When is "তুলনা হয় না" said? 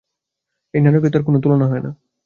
1.43-1.91